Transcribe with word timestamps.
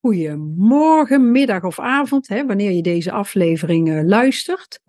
Goedemorgen, 0.00 1.30
middag 1.30 1.62
of 1.62 1.78
avond, 1.78 2.28
hè, 2.28 2.46
wanneer 2.46 2.70
je 2.70 2.82
deze 2.82 3.12
aflevering 3.12 3.88
uh, 3.88 4.04
luistert. 4.04 4.80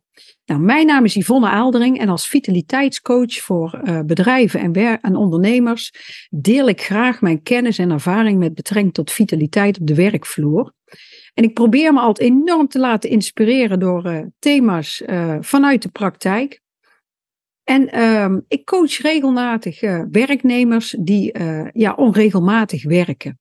Nou, 0.46 0.62
mijn 0.62 0.86
naam 0.86 1.06
is 1.06 1.16
Yvonne 1.16 1.50
Aaldering 1.50 2.00
en 2.00 2.10
als 2.10 2.28
vitaliteitscoach 2.28 3.34
voor 3.34 3.82
uh, 3.84 4.00
bedrijven 4.00 4.60
en, 4.60 5.02
en, 5.02 5.16
ondernemers 5.16 5.94
deel 6.30 6.68
ik 6.68 6.82
graag 6.82 7.22
mijn 7.22 7.42
kennis 7.42 7.78
en 7.78 7.92
ervaring 7.92 8.40
met 8.40 8.54
betrekking 8.54 8.94
tot 8.94 9.12
vitaliteit 9.12 9.80
op 9.80 9.88
de 9.88 9.96
werkvloer. 9.96 10.74
En 11.34 11.44
ik 11.44 11.54
probeer 11.54 11.94
me 11.94 12.00
altijd 12.00 12.30
enorm 12.30 12.68
te 12.68 12.80
laten 12.80 13.10
inspireren 13.10 13.80
door 13.80 14.06
uh, 14.06 14.20
thema's 14.40 15.04
vanuit 15.40 15.82
de 15.82 15.90
praktijk. 15.90 16.62
En 17.64 17.90
ehm, 17.90 18.40
ik 18.48 18.66
coach 18.66 18.98
regelmatig 18.98 19.82
werknemers 20.12 20.96
die 21.00 21.40
ja, 21.74 21.94
onregelmatig 21.94 22.84
werken. 22.84 23.40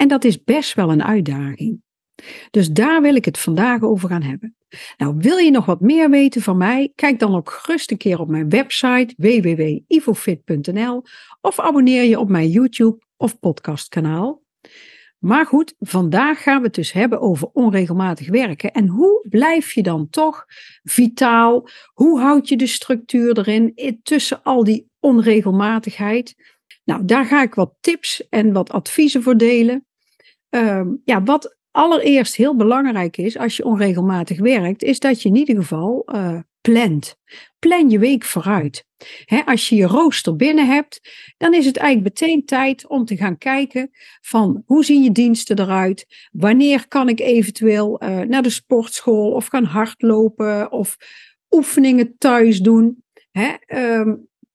En 0.00 0.08
dat 0.08 0.24
is 0.24 0.44
best 0.44 0.74
wel 0.74 0.90
een 0.90 1.04
uitdaging. 1.04 1.82
Dus 2.50 2.70
daar 2.70 3.02
wil 3.02 3.14
ik 3.14 3.24
het 3.24 3.38
vandaag 3.38 3.82
over 3.82 4.08
gaan 4.08 4.22
hebben. 4.22 4.56
Nou, 4.96 5.14
wil 5.18 5.36
je 5.36 5.50
nog 5.50 5.64
wat 5.64 5.80
meer 5.80 6.10
weten 6.10 6.42
van 6.42 6.56
mij? 6.56 6.92
Kijk 6.94 7.18
dan 7.18 7.34
ook 7.34 7.50
gerust 7.50 7.90
een 7.90 7.96
keer 7.96 8.20
op 8.20 8.28
mijn 8.28 8.48
website 8.48 9.14
www.ivofit.nl 9.16 11.02
of 11.40 11.60
abonneer 11.60 12.04
je 12.04 12.18
op 12.18 12.28
mijn 12.28 12.48
YouTube 12.48 12.98
of 13.16 13.38
podcastkanaal. 13.38 14.42
Maar 15.18 15.46
goed, 15.46 15.74
vandaag 15.78 16.42
gaan 16.42 16.58
we 16.58 16.66
het 16.66 16.74
dus 16.74 16.92
hebben 16.92 17.20
over 17.20 17.48
onregelmatig 17.52 18.28
werken. 18.28 18.72
En 18.72 18.86
hoe 18.86 19.26
blijf 19.28 19.72
je 19.72 19.82
dan 19.82 20.08
toch 20.10 20.44
vitaal? 20.82 21.68
Hoe 21.92 22.20
houd 22.20 22.48
je 22.48 22.56
de 22.56 22.66
structuur 22.66 23.38
erin 23.38 23.98
tussen 24.02 24.42
al 24.42 24.64
die 24.64 24.90
onregelmatigheid? 25.00 26.34
Nou, 26.84 27.04
daar 27.04 27.24
ga 27.24 27.42
ik 27.42 27.54
wat 27.54 27.74
tips 27.80 28.28
en 28.28 28.52
wat 28.52 28.70
adviezen 28.70 29.22
voor 29.22 29.36
delen. 29.36 29.84
Ehm, 30.50 30.88
ja, 31.04 31.22
wat 31.22 31.56
allereerst 31.70 32.36
heel 32.36 32.56
belangrijk 32.56 33.16
is 33.16 33.38
als 33.38 33.56
je 33.56 33.64
onregelmatig 33.64 34.38
werkt, 34.38 34.82
is 34.82 34.98
dat 34.98 35.22
je 35.22 35.28
in 35.28 35.36
ieder 35.36 35.56
geval 35.56 36.08
uh, 36.14 36.38
plant. 36.60 37.16
Plan 37.58 37.90
je 37.90 37.98
week 37.98 38.24
vooruit. 38.24 38.84
als 39.44 39.68
je 39.68 39.76
je 39.76 39.86
rooster 39.86 40.36
binnen 40.36 40.66
hebt, 40.66 41.00
dan 41.36 41.54
is 41.54 41.66
het 41.66 41.76
eigenlijk 41.76 42.20
meteen 42.20 42.44
tijd 42.44 42.86
om 42.86 43.04
te 43.04 43.16
gaan 43.16 43.38
kijken 43.38 43.90
van 44.20 44.62
hoe 44.66 44.84
zien 44.84 45.02
je 45.02 45.12
diensten 45.12 45.58
eruit? 45.58 46.28
Wanneer 46.32 46.88
kan 46.88 47.08
ik 47.08 47.20
eventueel 47.20 48.02
uh, 48.02 48.18
naar 48.20 48.42
de 48.42 48.50
sportschool 48.50 49.30
of 49.30 49.46
gaan 49.46 49.64
hardlopen 49.64 50.72
of 50.72 50.96
oefeningen 51.50 52.14
thuis 52.18 52.58
doen? 52.58 53.04
He, 53.30 53.54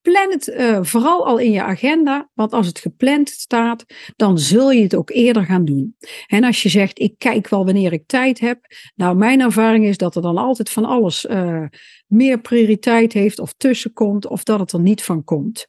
Plan 0.05 0.31
het 0.31 0.47
uh, 0.47 0.79
vooral 0.81 1.25
al 1.25 1.37
in 1.37 1.51
je 1.51 1.63
agenda, 1.63 2.29
want 2.33 2.53
als 2.53 2.67
het 2.67 2.79
gepland 2.79 3.29
staat, 3.29 3.85
dan 4.15 4.39
zul 4.39 4.71
je 4.71 4.83
het 4.83 4.95
ook 4.95 5.09
eerder 5.09 5.45
gaan 5.45 5.65
doen. 5.65 5.95
En 6.27 6.43
als 6.43 6.63
je 6.63 6.69
zegt, 6.69 6.99
ik 6.99 7.15
kijk 7.17 7.49
wel 7.49 7.65
wanneer 7.65 7.93
ik 7.93 8.07
tijd 8.07 8.39
heb, 8.39 8.59
nou 8.95 9.15
mijn 9.15 9.41
ervaring 9.41 9.85
is 9.85 9.97
dat 9.97 10.15
er 10.15 10.21
dan 10.21 10.37
altijd 10.37 10.69
van 10.69 10.85
alles 10.85 11.25
uh, 11.25 11.65
meer 12.07 12.39
prioriteit 12.39 13.13
heeft 13.13 13.39
of 13.39 13.53
tussenkomt 13.57 14.27
of 14.27 14.43
dat 14.43 14.59
het 14.59 14.71
er 14.71 14.79
niet 14.79 15.03
van 15.03 15.23
komt. 15.23 15.67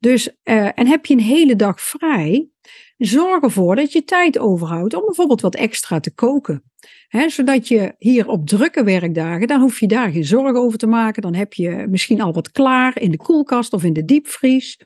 Dus, 0.00 0.28
uh, 0.44 0.78
en 0.78 0.86
heb 0.86 1.06
je 1.06 1.14
een 1.14 1.20
hele 1.20 1.56
dag 1.56 1.80
vrij, 1.80 2.48
zorg 2.96 3.42
ervoor 3.42 3.76
dat 3.76 3.92
je 3.92 4.04
tijd 4.04 4.38
overhoudt 4.38 4.94
om 4.94 5.04
bijvoorbeeld 5.04 5.40
wat 5.40 5.54
extra 5.54 6.00
te 6.00 6.14
koken 6.14 6.64
zodat 7.26 7.68
je 7.68 7.94
hier 7.98 8.28
op 8.28 8.46
drukke 8.46 8.84
werkdagen, 8.84 9.46
dan 9.46 9.60
hoef 9.60 9.80
je 9.80 9.86
daar 9.86 10.10
geen 10.10 10.24
zorgen 10.24 10.60
over 10.60 10.78
te 10.78 10.86
maken. 10.86 11.22
Dan 11.22 11.34
heb 11.34 11.52
je 11.52 11.86
misschien 11.88 12.20
al 12.20 12.32
wat 12.32 12.50
klaar 12.50 13.00
in 13.00 13.10
de 13.10 13.16
koelkast 13.16 13.72
of 13.72 13.84
in 13.84 13.92
de 13.92 14.04
diepvries. 14.04 14.78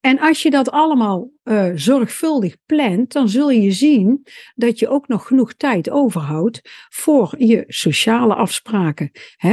En 0.00 0.18
als 0.18 0.42
je 0.42 0.50
dat 0.50 0.70
allemaal 0.70 1.30
uh, 1.44 1.70
zorgvuldig 1.74 2.56
plant, 2.66 3.12
dan 3.12 3.28
zul 3.28 3.50
je 3.50 3.72
zien 3.72 4.26
dat 4.54 4.78
je 4.78 4.88
ook 4.88 5.08
nog 5.08 5.26
genoeg 5.26 5.54
tijd 5.54 5.90
overhoudt 5.90 6.60
voor 6.88 7.34
je 7.38 7.64
sociale 7.66 8.34
afspraken. 8.34 9.10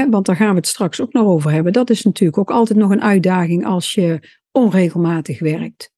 want 0.10 0.26
daar 0.26 0.36
gaan 0.36 0.50
we 0.50 0.56
het 0.56 0.68
straks 0.68 1.02
ook 1.02 1.14
nog 1.14 1.28
over 1.28 1.52
hebben. 1.52 1.74
Dat 1.74 1.90
is 1.90 2.04
natuurlijk 2.04 2.38
ook 2.38 2.52
altijd 2.52 2.80
nog 2.80 2.92
een 2.92 3.02
uitdaging 3.02 3.66
als 3.66 3.94
je 3.94 4.40
onregelmatig 4.52 5.40
werkt. 5.40 5.92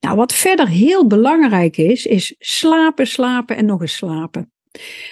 Nou, 0.00 0.16
wat 0.16 0.32
verder 0.32 0.68
heel 0.68 1.06
belangrijk 1.06 1.76
is, 1.76 2.06
is 2.06 2.34
slapen, 2.38 3.06
slapen 3.06 3.56
en 3.56 3.64
nog 3.64 3.80
eens 3.80 3.96
slapen. 3.96 4.52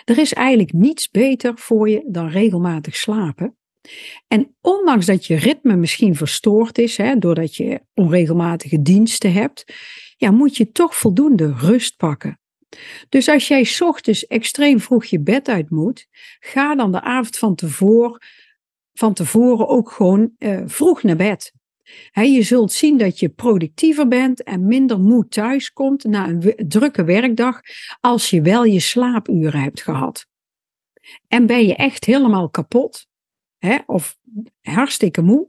Er 0.04 0.19
is 0.19 0.32
eigenlijk 0.32 0.72
niets 0.72 1.10
beter 1.10 1.53
voor 1.58 1.88
je 1.88 2.04
dan 2.06 2.28
regelmatig 2.28 2.97
slapen. 2.97 3.56
En 4.28 4.56
ondanks 4.60 5.06
dat 5.06 5.26
je 5.26 5.36
ritme 5.36 5.76
misschien 5.76 6.16
verstoord 6.16 6.78
is, 6.78 6.97
hè, 6.97 7.19
doordat 7.19 7.56
je 7.56 7.81
onregelmatige 7.94 8.82
diensten 8.82 9.32
hebt, 9.32 9.64
ja, 10.16 10.31
moet 10.31 10.56
je 10.56 10.70
toch 10.70 10.97
voldoende 10.97 11.54
rust 11.54 11.97
pakken. 11.97 12.41
Dus 13.08 13.28
als 13.28 13.48
jij 13.48 13.69
ochtends 13.78 14.26
extreem 14.26 14.81
vroeg 14.81 15.04
je 15.04 15.20
bed 15.20 15.48
uit 15.48 15.70
moet, 15.70 16.06
ga 16.41 16.75
dan 16.75 16.92
de 16.92 17.00
avond 17.00 17.38
van 17.38 17.54
tevoren, 17.54 18.20
van 18.92 19.14
tevoren 19.14 19.69
ook 19.69 19.91
gewoon 19.91 20.32
uh, 20.38 20.62
vroeg 20.66 21.02
naar 21.02 21.16
bed 21.16 21.52
je 22.12 22.42
zult 22.42 22.72
zien 22.72 22.98
dat 22.98 23.18
je 23.18 23.28
productiever 23.28 24.08
bent 24.08 24.42
en 24.42 24.66
minder 24.66 25.00
moe 25.00 25.28
thuiskomt 25.28 26.04
na 26.04 26.28
een 26.28 26.54
drukke 26.68 27.04
werkdag 27.04 27.60
als 28.00 28.30
je 28.30 28.42
wel 28.42 28.64
je 28.64 28.80
slaapuren 28.80 29.60
hebt 29.60 29.82
gehad. 29.82 30.26
En 31.28 31.46
ben 31.46 31.66
je 31.66 31.74
echt 31.74 32.04
helemaal 32.04 32.50
kapot 32.50 33.08
of 33.86 34.18
hartstikke 34.60 35.22
moe, 35.22 35.48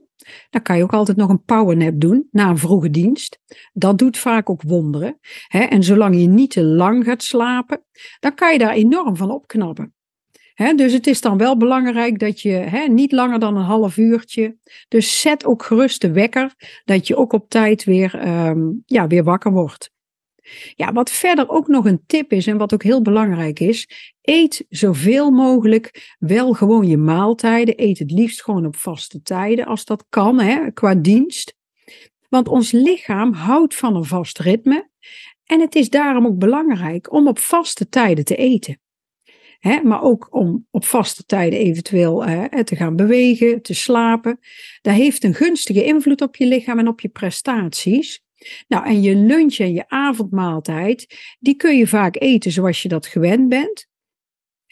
dan 0.50 0.62
kan 0.62 0.76
je 0.76 0.82
ook 0.82 0.92
altijd 0.92 1.16
nog 1.16 1.28
een 1.28 1.44
powernap 1.44 2.00
doen 2.00 2.28
na 2.30 2.48
een 2.48 2.58
vroege 2.58 2.90
dienst. 2.90 3.38
Dat 3.72 3.98
doet 3.98 4.18
vaak 4.18 4.50
ook 4.50 4.62
wonderen. 4.62 5.18
En 5.48 5.82
zolang 5.82 6.20
je 6.20 6.26
niet 6.26 6.50
te 6.50 6.64
lang 6.64 7.04
gaat 7.04 7.22
slapen, 7.22 7.84
dan 8.20 8.34
kan 8.34 8.52
je 8.52 8.58
daar 8.58 8.72
enorm 8.72 9.16
van 9.16 9.30
opknappen 9.30 9.94
dus 10.54 10.92
het 10.92 11.06
is 11.06 11.20
dan 11.20 11.38
wel 11.38 11.56
belangrijk 11.56 12.18
dat 12.18 12.40
je 12.40 12.86
niet 12.90 13.12
langer 13.12 13.38
dan 13.38 13.56
een 13.56 13.64
half 13.64 13.96
uurtje. 13.96 14.56
Dus 14.88 15.20
zet 15.20 15.44
ook 15.44 15.62
gerust 15.62 16.00
de 16.00 16.12
wekker, 16.12 16.54
dat 16.84 17.06
je 17.06 17.16
ook 17.16 17.32
op 17.32 17.48
tijd 17.48 17.84
weer, 17.84 18.14
ehm, 18.14 18.60
ja, 18.86 19.06
weer 19.06 19.24
wakker 19.24 19.52
wordt. 19.52 19.90
Ja, 20.74 20.92
wat 20.92 21.10
verder 21.10 21.48
ook 21.48 21.68
nog 21.68 21.84
een 21.84 22.02
tip 22.06 22.32
is 22.32 22.46
en 22.46 22.56
wat 22.56 22.74
ook 22.74 22.82
heel 22.82 23.02
belangrijk 23.02 23.60
is, 23.60 23.88
eet 24.22 24.64
zoveel 24.68 25.30
mogelijk 25.30 26.14
wel 26.18 26.52
gewoon 26.52 26.86
je 26.86 26.96
maaltijden. 26.96 27.74
Eet 27.82 27.98
het 27.98 28.10
liefst 28.10 28.42
gewoon 28.42 28.66
op 28.66 28.76
vaste 28.76 29.22
tijden 29.22 29.66
als 29.66 29.84
dat 29.84 30.04
kan, 30.08 30.40
hè, 30.40 30.70
qua 30.72 30.94
dienst. 30.94 31.54
Want 32.28 32.48
ons 32.48 32.70
lichaam 32.70 33.32
houdt 33.32 33.74
van 33.74 33.96
een 33.96 34.04
vast 34.04 34.38
ritme. 34.38 34.90
En 35.44 35.60
het 35.60 35.74
is 35.74 35.90
daarom 35.90 36.26
ook 36.26 36.38
belangrijk 36.38 37.12
om 37.12 37.28
op 37.28 37.38
vaste 37.38 37.88
tijden 37.88 38.24
te 38.24 38.36
eten. 38.36 38.81
Hè, 39.62 39.82
maar 39.82 40.02
ook 40.02 40.28
om 40.30 40.66
op 40.70 40.84
vaste 40.84 41.24
tijden 41.24 41.58
eventueel 41.58 42.24
hè, 42.24 42.64
te 42.64 42.76
gaan 42.76 42.96
bewegen, 42.96 43.62
te 43.62 43.74
slapen. 43.74 44.38
Dat 44.80 44.94
heeft 44.94 45.24
een 45.24 45.34
gunstige 45.34 45.84
invloed 45.84 46.20
op 46.20 46.36
je 46.36 46.46
lichaam 46.46 46.78
en 46.78 46.88
op 46.88 47.00
je 47.00 47.08
prestaties. 47.08 48.22
Nou, 48.68 48.86
en 48.86 49.02
je 49.02 49.16
lunch 49.16 49.56
en 49.58 49.72
je 49.72 49.88
avondmaaltijd, 49.88 51.06
die 51.38 51.56
kun 51.56 51.76
je 51.76 51.86
vaak 51.86 52.16
eten 52.18 52.52
zoals 52.52 52.82
je 52.82 52.88
dat 52.88 53.06
gewend 53.06 53.48
bent 53.48 53.90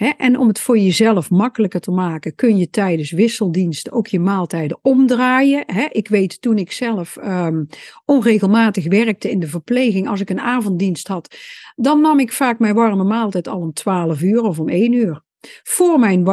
en 0.00 0.38
om 0.38 0.48
het 0.48 0.60
voor 0.60 0.78
jezelf 0.78 1.30
makkelijker 1.30 1.80
te 1.80 1.90
maken, 1.90 2.34
kun 2.34 2.56
je 2.56 2.70
tijdens 2.70 3.10
wisseldiensten 3.10 3.92
ook 3.92 4.06
je 4.06 4.20
maaltijden 4.20 4.78
omdraaien. 4.82 5.64
ik 5.90 6.08
weet 6.08 6.40
toen 6.40 6.58
ik 6.58 6.72
zelf 6.72 7.16
um, 7.16 7.66
onregelmatig 8.04 8.88
werkte 8.88 9.30
in 9.30 9.40
de 9.40 9.46
verpleging, 9.46 10.08
als 10.08 10.20
ik 10.20 10.30
een 10.30 10.40
avonddienst 10.40 11.08
had, 11.08 11.36
dan 11.76 12.00
nam 12.00 12.18
ik 12.18 12.32
vaak 12.32 12.58
mijn 12.58 12.74
warme 12.74 13.04
maaltijd 13.04 13.48
al 13.48 13.58
om 13.58 13.72
12 13.72 14.22
uur 14.22 14.42
of 14.42 14.58
om 14.58 14.68
1 14.68 14.92
uur. 14.92 15.22
Voor 15.62 15.98
mijn, 15.98 16.24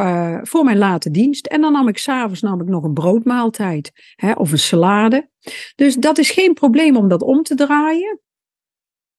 voor 0.48 0.64
mijn 0.64 0.78
late 0.78 1.12
dienst. 1.12 1.48
En 1.48 1.62
dan 1.62 1.72
nam 1.72 1.88
ik 1.88 1.98
s'avonds 1.98 2.42
nog 2.42 2.84
een 2.84 2.94
broodmaaltijd 2.94 3.92
of 4.36 4.52
een 4.52 4.60
salade. 4.60 5.30
Dus 5.76 5.96
dat 5.96 6.18
is 6.18 6.32
geen 6.32 6.54
probleem 6.54 6.98
om 6.98 7.08
dat 7.08 7.22
om 7.22 7.44
te 7.44 7.56
draaien. 7.56 8.20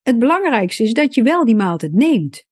Het 0.02 0.18
belangrijkste 0.18 0.82
is 0.82 0.92
dat 0.92 1.14
je 1.14 1.22
wel 1.22 1.44
die 1.44 1.56
maaltijd 1.56 1.92
neemt. 1.92 2.47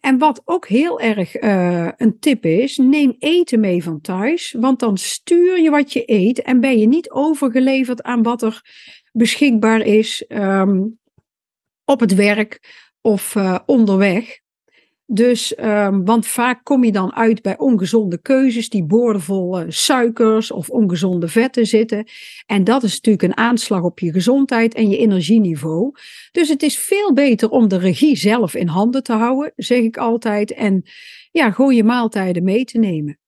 En 0.00 0.18
wat 0.18 0.42
ook 0.44 0.68
heel 0.68 1.00
erg 1.00 1.42
uh, 1.42 1.88
een 1.96 2.18
tip 2.18 2.44
is, 2.44 2.76
neem 2.76 3.14
eten 3.18 3.60
mee 3.60 3.82
van 3.82 4.00
thuis, 4.00 4.56
want 4.58 4.80
dan 4.80 4.96
stuur 4.96 5.60
je 5.60 5.70
wat 5.70 5.92
je 5.92 6.02
eet 6.06 6.42
en 6.42 6.60
ben 6.60 6.78
je 6.78 6.86
niet 6.86 7.10
overgeleverd 7.10 8.02
aan 8.02 8.22
wat 8.22 8.42
er 8.42 8.62
beschikbaar 9.12 9.80
is 9.80 10.24
um, 10.28 10.98
op 11.84 12.00
het 12.00 12.14
werk 12.14 12.60
of 13.00 13.34
uh, 13.34 13.58
onderweg. 13.66 14.38
Dus, 15.12 15.58
um, 15.58 16.04
want 16.04 16.26
vaak 16.26 16.64
kom 16.64 16.84
je 16.84 16.92
dan 16.92 17.14
uit 17.14 17.42
bij 17.42 17.58
ongezonde 17.58 18.20
keuzes 18.22 18.68
die 18.68 18.84
boordevol 18.84 19.64
suikers 19.68 20.50
of 20.50 20.68
ongezonde 20.68 21.28
vetten 21.28 21.66
zitten. 21.66 22.04
En 22.46 22.64
dat 22.64 22.82
is 22.82 22.94
natuurlijk 22.94 23.22
een 23.22 23.36
aanslag 23.36 23.82
op 23.82 23.98
je 23.98 24.12
gezondheid 24.12 24.74
en 24.74 24.90
je 24.90 24.98
energieniveau. 24.98 25.92
Dus 26.32 26.48
het 26.48 26.62
is 26.62 26.78
veel 26.78 27.12
beter 27.12 27.50
om 27.50 27.68
de 27.68 27.78
regie 27.78 28.16
zelf 28.16 28.54
in 28.54 28.66
handen 28.66 29.02
te 29.02 29.12
houden, 29.12 29.52
zeg 29.56 29.80
ik 29.80 29.96
altijd. 29.96 30.52
En 30.52 30.82
ja, 31.30 31.50
gewoon 31.50 31.74
je 31.74 31.84
maaltijden 31.84 32.44
mee 32.44 32.64
te 32.64 32.78
nemen. 32.78 33.18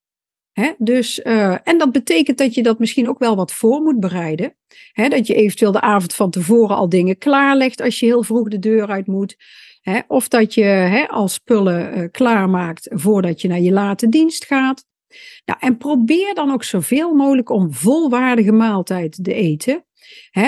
Dus, 0.78 1.20
uh, 1.24 1.56
en 1.64 1.78
dat 1.78 1.92
betekent 1.92 2.38
dat 2.38 2.54
je 2.54 2.62
dat 2.62 2.78
misschien 2.78 3.08
ook 3.08 3.18
wel 3.18 3.36
wat 3.36 3.52
voor 3.52 3.80
moet 3.80 4.00
bereiden. 4.00 4.56
Dat 4.94 5.26
je 5.26 5.34
eventueel 5.34 5.72
de 5.72 5.80
avond 5.80 6.14
van 6.14 6.30
tevoren 6.30 6.76
al 6.76 6.88
dingen 6.88 7.18
klaarlegt 7.18 7.80
als 7.80 8.00
je 8.00 8.06
heel 8.06 8.22
vroeg 8.22 8.48
de 8.48 8.58
deur 8.58 8.86
uit 8.88 9.06
moet. 9.06 9.36
Of 10.06 10.28
dat 10.28 10.54
je 10.54 10.64
hè, 10.64 11.08
al 11.08 11.28
spullen 11.28 11.98
uh, 11.98 12.08
klaarmaakt 12.10 12.88
voordat 12.90 13.40
je 13.40 13.48
naar 13.48 13.60
je 13.60 13.72
late 13.72 14.08
dienst 14.08 14.44
gaat. 14.44 14.84
Nou, 15.44 15.58
en 15.62 15.76
probeer 15.76 16.34
dan 16.34 16.52
ook 16.52 16.64
zoveel 16.64 17.14
mogelijk 17.14 17.50
om 17.50 17.72
volwaardige 17.72 18.52
maaltijden 18.52 19.22
te 19.22 19.34
eten, 19.34 19.84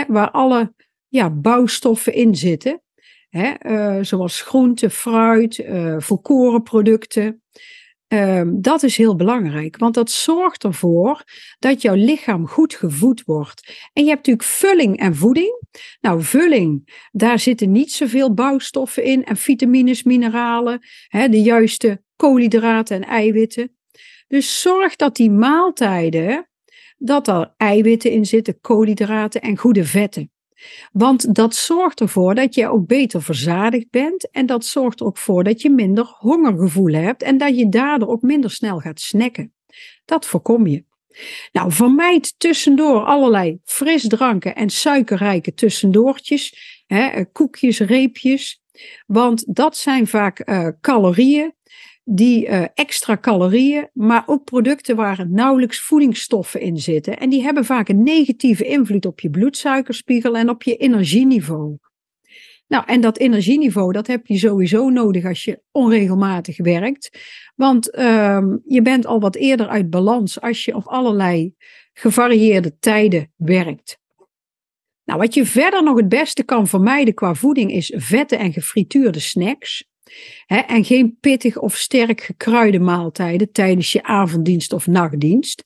waar 0.08 0.30
alle 0.30 0.74
ja, 1.08 1.30
bouwstoffen 1.30 2.14
in 2.14 2.36
zitten. 2.36 2.82
Uh, 3.30 3.98
zoals 4.00 4.42
groente, 4.42 4.90
fruit, 4.90 5.58
uh, 5.58 5.96
volkoren 5.98 6.62
producten. 6.62 7.42
Um, 8.14 8.62
dat 8.62 8.82
is 8.82 8.96
heel 8.96 9.16
belangrijk, 9.16 9.76
want 9.76 9.94
dat 9.94 10.10
zorgt 10.10 10.64
ervoor 10.64 11.24
dat 11.58 11.82
jouw 11.82 11.94
lichaam 11.94 12.48
goed 12.48 12.74
gevoed 12.74 13.24
wordt. 13.24 13.88
En 13.92 14.02
je 14.02 14.08
hebt 14.10 14.26
natuurlijk 14.26 14.48
vulling 14.48 14.98
en 14.98 15.16
voeding. 15.16 15.62
Nou, 16.00 16.22
vulling, 16.22 16.98
daar 17.12 17.38
zitten 17.38 17.72
niet 17.72 17.92
zoveel 17.92 18.34
bouwstoffen 18.34 19.04
in 19.04 19.24
en 19.24 19.36
vitamines, 19.36 20.02
mineralen, 20.02 20.80
de 21.08 21.42
juiste 21.42 22.02
koolhydraten 22.16 22.96
en 22.96 23.08
eiwitten. 23.08 23.76
Dus 24.28 24.60
zorg 24.60 24.96
dat 24.96 25.16
die 25.16 25.30
maaltijden, 25.30 26.48
dat 26.96 27.28
er 27.28 27.54
eiwitten 27.56 28.10
in 28.10 28.26
zitten, 28.26 28.60
koolhydraten 28.60 29.40
en 29.40 29.56
goede 29.56 29.84
vetten. 29.84 30.33
Want 30.92 31.34
dat 31.34 31.54
zorgt 31.54 32.00
ervoor 32.00 32.34
dat 32.34 32.54
je 32.54 32.68
ook 32.68 32.86
beter 32.86 33.22
verzadigd 33.22 33.90
bent 33.90 34.30
en 34.30 34.46
dat 34.46 34.64
zorgt 34.64 35.02
ook 35.02 35.18
voor 35.18 35.44
dat 35.44 35.62
je 35.62 35.70
minder 35.70 36.04
hongergevoel 36.18 36.92
hebt 36.92 37.22
en 37.22 37.38
dat 37.38 37.58
je 37.58 37.68
daardoor 37.68 38.08
ook 38.08 38.22
minder 38.22 38.50
snel 38.50 38.78
gaat 38.78 39.00
snacken. 39.00 39.52
Dat 40.04 40.26
voorkom 40.26 40.66
je. 40.66 40.84
Nou, 41.52 41.72
vermijd 41.72 42.34
tussendoor 42.38 43.04
allerlei 43.04 43.58
frisdranken 43.64 44.54
en 44.54 44.70
suikerrijke 44.70 45.54
tussendoortjes, 45.54 46.82
hè, 46.86 47.24
koekjes, 47.24 47.78
reepjes, 47.78 48.62
want 49.06 49.54
dat 49.54 49.76
zijn 49.76 50.06
vaak 50.06 50.48
uh, 50.48 50.68
calorieën 50.80 51.54
die 52.04 52.46
uh, 52.46 52.64
extra 52.74 53.16
calorieën, 53.16 53.88
maar 53.92 54.22
ook 54.26 54.44
producten 54.44 54.96
waar 54.96 55.28
nauwelijks 55.28 55.80
voedingsstoffen 55.80 56.60
in 56.60 56.76
zitten. 56.76 57.18
En 57.18 57.30
die 57.30 57.42
hebben 57.42 57.64
vaak 57.64 57.88
een 57.88 58.02
negatieve 58.02 58.64
invloed 58.64 59.06
op 59.06 59.20
je 59.20 59.30
bloedsuikerspiegel 59.30 60.36
en 60.36 60.48
op 60.48 60.62
je 60.62 60.76
energieniveau. 60.76 61.78
Nou, 62.66 62.84
en 62.86 63.00
dat 63.00 63.18
energieniveau, 63.18 63.92
dat 63.92 64.06
heb 64.06 64.26
je 64.26 64.38
sowieso 64.38 64.88
nodig 64.88 65.24
als 65.24 65.44
je 65.44 65.62
onregelmatig 65.70 66.56
werkt. 66.56 67.18
Want 67.54 67.98
um, 67.98 68.62
je 68.66 68.82
bent 68.82 69.06
al 69.06 69.20
wat 69.20 69.36
eerder 69.36 69.68
uit 69.68 69.90
balans 69.90 70.40
als 70.40 70.64
je 70.64 70.74
op 70.74 70.86
allerlei 70.86 71.54
gevarieerde 71.92 72.78
tijden 72.78 73.32
werkt. 73.36 73.98
Nou, 75.04 75.18
wat 75.18 75.34
je 75.34 75.46
verder 75.46 75.82
nog 75.82 75.96
het 75.96 76.08
beste 76.08 76.42
kan 76.42 76.66
vermijden 76.66 77.14
qua 77.14 77.34
voeding 77.34 77.72
is 77.72 77.92
vetten 77.96 78.38
en 78.38 78.52
gefrituurde 78.52 79.20
snacks 79.20 79.84
en 80.46 80.84
geen 80.84 81.16
pittig 81.20 81.58
of 81.58 81.76
sterk 81.76 82.20
gekruide 82.20 82.78
maaltijden 82.78 83.52
tijdens 83.52 83.92
je 83.92 84.02
avonddienst 84.02 84.72
of 84.72 84.86
nachtdienst. 84.86 85.64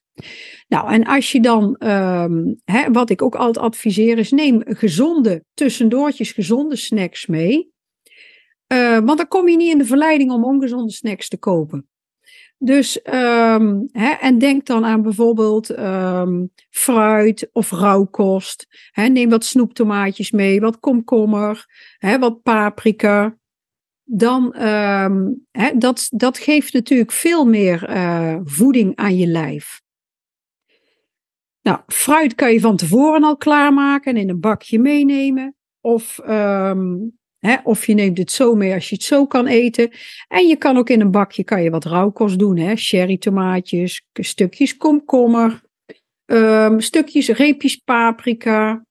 Nou, 0.69 0.93
en 0.93 1.05
als 1.05 1.33
je 1.33 1.41
dan, 1.41 1.77
um, 1.89 2.61
wat 2.93 3.11
ik 3.11 3.23
ook 3.23 3.35
altijd 3.35 3.65
adviseer, 3.65 4.19
is 4.19 4.31
neem 4.31 4.63
gezonde 4.67 5.45
tussendoortjes, 5.55 6.33
gezonde 6.33 6.77
snacks 6.77 7.27
mee. 7.27 7.71
Uh, 8.73 8.99
want 8.99 9.17
dan 9.17 9.29
kom 9.29 9.49
je 9.49 9.57
niet 9.57 9.73
in 9.73 9.79
de 9.79 9.85
verleiding 9.85 10.31
om 10.31 10.45
ongezonde 10.45 10.93
snacks 10.93 11.29
te 11.29 11.39
kopen. 11.39 11.89
Dus, 12.61 13.01
um, 13.05 13.89
en 14.21 14.39
denk 14.39 14.67
dan 14.67 14.85
aan 14.85 15.03
bijvoorbeeld 15.03 15.79
um, 15.79 16.51
fruit 16.71 17.49
of 17.53 17.71
rauwkost. 17.71 18.67
neem 18.95 19.31
wat 19.31 19.45
snoeptomaatjes 19.45 20.31
mee, 20.31 20.61
wat 20.61 20.81
komkommer, 20.81 21.67
wat 22.19 22.43
paprika 22.43 23.38
dan 24.11 24.63
um, 24.67 25.47
dat, 25.75 26.09
dat 26.11 26.39
geeft 26.39 26.73
natuurlijk 26.73 27.13
veel 27.13 27.47
meer 27.47 27.91
uh, 27.91 28.37
voeding 28.45 28.97
aan 28.97 29.17
je 29.17 29.27
lijf. 29.27 29.81
Nou, 31.63 31.79
fruit 31.87 32.35
kan 32.35 32.53
je 32.53 32.61
van 32.61 32.77
tevoren 32.77 33.25
al 33.25 33.37
klaarmaken 33.37 34.15
en 34.15 34.21
in 34.21 34.29
een 34.29 34.41
bakje 34.41 34.79
meenemen. 34.79 35.55
Of, 35.81 36.21
hè, 37.39 37.57
of 37.63 37.87
je 37.87 37.95
neemt 37.95 38.19
het 38.19 38.33
zo 38.33 38.55
mee 38.55 38.75
als 38.75 38.89
je 38.89 38.95
het 38.95 39.05
zo 39.05 39.27
kan 39.27 39.47
eten. 39.47 39.91
En 40.29 40.47
je 40.47 40.57
kan 40.57 40.77
ook 40.77 40.91
in 40.91 41.01
een 41.01 41.11
bakje 41.11 41.45
kan 41.45 41.63
je 41.63 41.71
wat 41.71 41.85
rauwkost 41.85 42.39
doen. 42.39 42.57
Hè? 42.57 42.77
Cherry 42.77 43.19
tomaatjes, 43.19 44.03
stukjes 44.13 44.77
komkommer, 44.77 45.63
um, 46.27 46.81
stukjes 46.81 47.29
reepjes 47.29 47.77
paprika. 47.77 48.85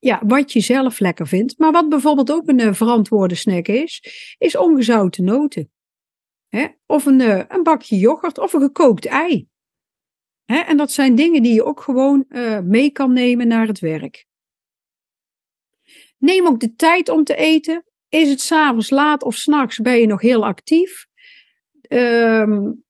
Ja, 0.00 0.22
wat 0.26 0.52
je 0.52 0.60
zelf 0.60 0.98
lekker 0.98 1.26
vindt. 1.26 1.58
Maar 1.58 1.72
wat 1.72 1.88
bijvoorbeeld 1.88 2.32
ook 2.32 2.48
een 2.48 2.60
uh, 2.60 2.72
verantwoorde 2.72 3.34
snack 3.34 3.66
is, 3.68 4.02
is 4.38 4.56
ongezouten 4.56 5.24
noten. 5.24 5.70
Hè? 6.48 6.66
Of 6.86 7.06
een, 7.06 7.20
uh, 7.20 7.42
een 7.48 7.62
bakje 7.62 7.96
yoghurt 7.96 8.38
of 8.38 8.52
een 8.52 8.60
gekookt 8.60 9.06
ei. 9.06 9.48
En 10.44 10.76
dat 10.76 10.92
zijn 10.92 11.14
dingen 11.14 11.42
die 11.42 11.54
je 11.54 11.64
ook 11.64 11.80
gewoon 11.80 12.24
uh, 12.28 12.60
mee 12.60 12.90
kan 12.90 13.12
nemen 13.12 13.48
naar 13.48 13.66
het 13.66 13.78
werk. 13.78 14.26
Neem 16.18 16.46
ook 16.46 16.60
de 16.60 16.74
tijd 16.74 17.08
om 17.08 17.24
te 17.24 17.34
eten. 17.34 17.84
Is 18.08 18.28
het 18.28 18.40
s'avonds 18.40 18.90
laat 18.90 19.22
of 19.22 19.34
s'nachts 19.34 19.78
ben 19.78 19.98
je 19.98 20.06
nog 20.06 20.20
heel 20.20 20.44
actief? 20.44 21.06
Um, 21.88 22.84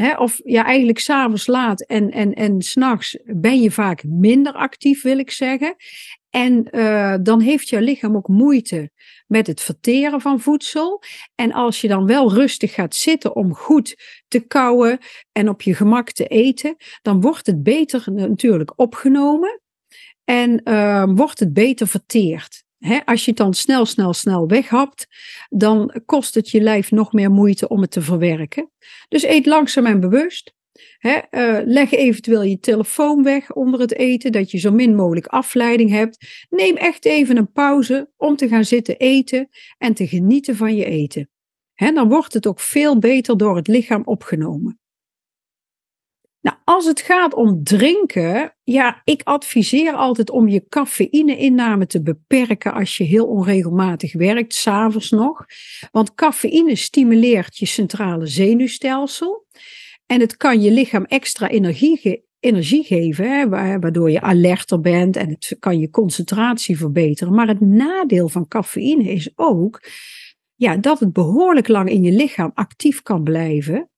Hè, 0.00 0.16
of 0.16 0.40
ja, 0.44 0.64
eigenlijk 0.64 0.98
s'avonds 0.98 1.46
laat 1.46 1.80
en, 1.80 2.10
en, 2.10 2.34
en 2.34 2.62
s'nachts 2.62 3.18
ben 3.24 3.60
je 3.60 3.70
vaak 3.70 4.04
minder 4.04 4.52
actief, 4.52 5.02
wil 5.02 5.18
ik 5.18 5.30
zeggen. 5.30 5.76
En 6.30 6.68
uh, 6.70 7.14
dan 7.22 7.40
heeft 7.40 7.68
je 7.68 7.80
lichaam 7.80 8.16
ook 8.16 8.28
moeite 8.28 8.90
met 9.26 9.46
het 9.46 9.60
verteren 9.60 10.20
van 10.20 10.40
voedsel. 10.40 11.02
En 11.34 11.52
als 11.52 11.80
je 11.80 11.88
dan 11.88 12.06
wel 12.06 12.32
rustig 12.32 12.74
gaat 12.74 12.94
zitten 12.94 13.36
om 13.36 13.54
goed 13.54 13.96
te 14.28 14.40
kauwen 14.40 14.98
en 15.32 15.48
op 15.48 15.62
je 15.62 15.74
gemak 15.74 16.12
te 16.12 16.26
eten, 16.26 16.76
dan 17.02 17.20
wordt 17.20 17.46
het 17.46 17.62
beter 17.62 18.04
natuurlijk 18.06 18.72
opgenomen 18.76 19.60
en 20.24 20.60
uh, 20.64 21.04
wordt 21.14 21.38
het 21.38 21.52
beter 21.52 21.86
verteerd 21.86 22.64
als 23.04 23.24
je 23.24 23.30
het 23.30 23.36
dan 23.36 23.54
snel, 23.54 23.86
snel, 23.86 24.12
snel 24.12 24.48
weghapt, 24.48 25.06
dan 25.48 26.00
kost 26.06 26.34
het 26.34 26.50
je 26.50 26.60
lijf 26.60 26.90
nog 26.90 27.12
meer 27.12 27.30
moeite 27.30 27.68
om 27.68 27.80
het 27.80 27.90
te 27.90 28.02
verwerken. 28.02 28.70
Dus 29.08 29.22
eet 29.22 29.46
langzaam 29.46 29.86
en 29.86 30.00
bewust. 30.00 30.54
Uh, 31.00 31.58
leg 31.64 31.92
eventueel 31.92 32.42
je 32.42 32.58
telefoon 32.58 33.22
weg 33.22 33.52
onder 33.52 33.80
het 33.80 33.94
eten, 33.94 34.32
dat 34.32 34.50
je 34.50 34.58
zo 34.58 34.70
min 34.72 34.94
mogelijk 34.94 35.26
afleiding 35.26 35.90
hebt. 35.90 36.46
Neem 36.50 36.76
echt 36.76 37.04
even 37.04 37.36
een 37.36 37.52
pauze 37.52 38.10
om 38.16 38.36
te 38.36 38.48
gaan 38.48 38.64
zitten 38.64 38.96
eten 38.96 39.48
en 39.78 39.94
te 39.94 40.06
genieten 40.06 40.56
van 40.56 40.76
je 40.76 40.84
eten. 40.84 41.30
dan 41.74 42.08
wordt 42.08 42.32
het 42.32 42.46
ook 42.46 42.60
veel 42.60 42.98
beter 42.98 43.36
door 43.36 43.56
het 43.56 43.68
lichaam 43.68 44.02
opgenomen. 44.04 44.80
Nou, 46.40 46.56
als 46.64 46.86
het 46.86 47.00
gaat 47.00 47.34
om 47.34 47.64
drinken, 47.64 48.56
ja, 48.62 49.00
ik 49.04 49.22
adviseer 49.22 49.92
altijd 49.92 50.30
om 50.30 50.48
je 50.48 50.68
cafeïne-inname 50.68 51.86
te 51.86 52.02
beperken 52.02 52.72
als 52.72 52.96
je 52.96 53.04
heel 53.04 53.26
onregelmatig 53.26 54.12
werkt, 54.12 54.54
s'avonds 54.54 55.10
nog. 55.10 55.44
Want 55.90 56.14
cafeïne 56.14 56.76
stimuleert 56.76 57.56
je 57.56 57.66
centrale 57.66 58.26
zenuwstelsel 58.26 59.46
en 60.10 60.20
het 60.20 60.36
kan 60.36 60.60
je 60.60 60.70
lichaam 60.70 61.04
extra 61.04 61.48
energie, 61.48 62.24
energie 62.40 62.84
geven, 62.84 63.36
hè, 63.36 63.48
waardoor 63.48 64.10
je 64.10 64.20
alerter 64.20 64.80
bent 64.80 65.16
en 65.16 65.28
het 65.28 65.56
kan 65.58 65.78
je 65.78 65.90
concentratie 65.90 66.76
verbeteren. 66.76 67.34
Maar 67.34 67.48
het 67.48 67.60
nadeel 67.60 68.28
van 68.28 68.48
cafeïne 68.48 69.02
is 69.02 69.32
ook 69.34 69.82
ja, 70.54 70.76
dat 70.76 71.00
het 71.00 71.12
behoorlijk 71.12 71.68
lang 71.68 71.90
in 71.90 72.02
je 72.02 72.12
lichaam 72.12 72.50
actief 72.54 73.02
kan 73.02 73.22
blijven. 73.22 73.90